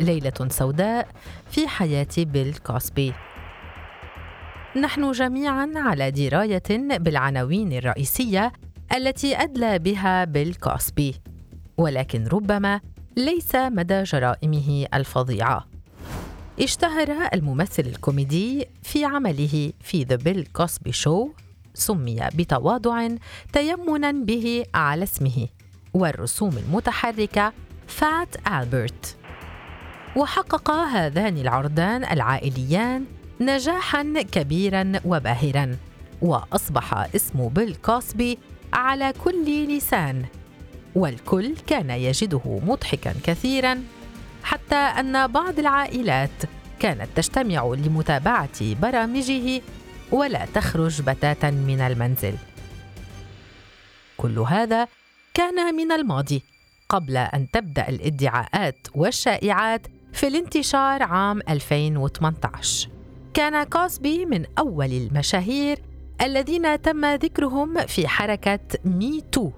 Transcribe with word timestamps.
ليلة 0.00 0.48
سوداء 0.48 1.08
في 1.50 1.68
حياة 1.68 2.06
بيل 2.18 2.54
كوسبي. 2.54 3.12
نحن 4.76 5.12
جميعا 5.12 5.72
على 5.76 6.10
دراية 6.10 6.62
بالعناوين 6.98 7.72
الرئيسية 7.72 8.52
التي 8.96 9.36
أدلى 9.36 9.78
بها 9.78 10.24
بيل 10.24 10.54
كوسبي 10.54 11.14
ولكن 11.76 12.26
ربما 12.26 12.80
ليس 13.16 13.54
مدى 13.54 14.02
جرائمه 14.02 14.86
الفظيعة. 14.94 15.66
اشتهر 16.60 17.28
الممثل 17.34 17.82
الكوميدي 17.82 18.66
في 18.82 19.04
عمله 19.04 19.72
في 19.80 20.02
The 20.02 20.16
بيل 20.16 20.48
كوسبي 20.52 20.92
Show 20.92 21.28
سمي 21.74 22.20
بتواضع 22.34 23.08
تيمنا 23.52 24.12
به 24.12 24.64
على 24.74 25.02
اسمه 25.02 25.48
والرسوم 25.94 26.58
المتحركة 26.58 27.52
فات 27.86 28.48
ألبرت. 28.48 29.16
وحقق 30.16 30.70
هذان 30.70 31.38
العرضان 31.38 32.04
العائليان 32.04 33.04
نجاحا 33.40 34.22
كبيرا 34.32 34.92
وباهرا 35.04 35.76
وأصبح 36.22 36.94
اسم 37.14 37.48
بيل 37.48 37.74
كوسبي 37.74 38.38
على 38.72 39.12
كل 39.24 39.76
لسان 39.76 40.24
والكل 40.94 41.54
كان 41.66 41.90
يجده 41.90 42.60
مضحكا 42.66 43.14
كثيرا 43.24 43.82
حتى 44.42 44.76
أن 44.76 45.26
بعض 45.26 45.58
العائلات 45.58 46.42
كانت 46.80 47.08
تجتمع 47.16 47.74
لمتابعة 47.74 48.74
برامجه 48.82 49.62
ولا 50.12 50.46
تخرج 50.54 51.02
بتاتا 51.02 51.50
من 51.50 51.80
المنزل. 51.80 52.34
كل 54.16 54.38
هذا 54.38 54.88
كان 55.34 55.74
من 55.74 55.92
الماضي 55.92 56.42
قبل 56.88 57.16
أن 57.16 57.50
تبدأ 57.50 57.88
الادعاءات 57.88 58.76
والشائعات 58.94 59.86
في 60.16 60.26
الانتشار 60.26 61.02
عام 61.02 61.40
2018 61.48 62.88
كان 63.34 63.62
كوسبي 63.64 64.26
من 64.26 64.44
أول 64.58 64.92
المشاهير 64.92 65.78
الذين 66.20 66.82
تم 66.82 67.04
ذكرهم 67.14 67.86
في 67.86 68.08
حركة 68.08 68.58
Me 68.84 69.20
Too 69.32 69.50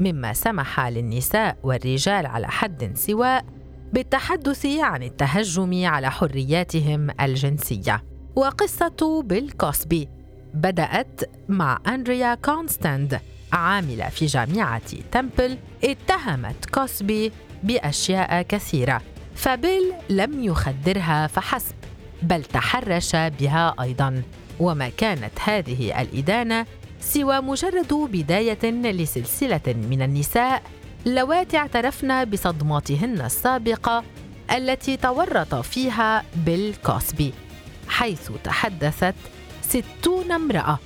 مما 0.00 0.32
سمح 0.32 0.80
للنساء 0.80 1.56
والرجال 1.62 2.26
على 2.26 2.48
حد 2.48 2.92
سواء 2.94 3.44
بالتحدث 3.92 4.66
عن 4.66 5.02
التهجم 5.02 5.86
على 5.86 6.10
حرياتهم 6.10 7.10
الجنسية. 7.20 8.04
وقصة 8.36 9.22
بيل 9.24 9.50
كوسبي 9.50 10.08
بدأت 10.54 11.20
مع 11.48 11.78
أندريا 11.86 12.34
كونستاند 12.34 13.20
عاملة 13.52 14.08
في 14.08 14.26
جامعة 14.26 14.82
تمبل 15.12 15.58
اتهمت 15.84 16.64
كوسبي 16.74 17.32
بأشياء 17.62 18.42
كثيرة. 18.42 19.13
فبيل 19.34 19.92
لم 20.10 20.44
يخدرها 20.44 21.26
فحسب 21.26 21.74
بل 22.22 22.44
تحرش 22.44 23.16
بها 23.16 23.74
أيضا. 23.80 24.22
وما 24.60 24.88
كانت 24.88 25.32
هذه 25.44 26.00
الإدانة 26.00 26.66
سوى 27.00 27.40
مجرد 27.40 27.92
بداية 27.92 28.70
لسلسلة 28.70 29.60
من 29.66 30.02
النساء 30.02 30.62
اللواتي 31.06 31.56
اعترفن 31.56 32.24
بصدماتهن 32.24 33.20
السابقة 33.20 34.04
التي 34.50 34.96
تورط 34.96 35.54
فيها 35.54 36.24
بيل 36.36 36.74
كوسبي 36.86 37.32
حيث 37.88 38.30
تحدثت 38.44 39.14
ستون 39.62 40.32
امرأة 40.32 40.78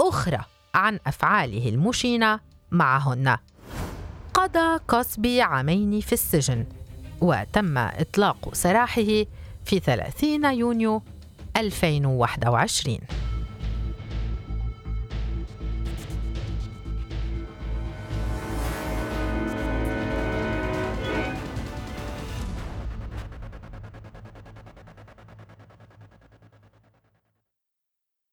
أخرى 0.00 0.40
عن 0.74 0.98
أفعاله 1.06 1.68
المشينة 1.68 2.40
معهن. 2.70 3.36
قضى 4.34 4.78
كوسبي 4.90 5.42
عامين 5.42 6.00
في 6.00 6.12
السجن. 6.12 6.66
وتم 7.20 7.78
إطلاق 7.78 8.54
سراحه 8.54 9.24
في 9.64 9.78
30 9.78 10.44
يونيو 10.44 11.02
2021 11.56 12.98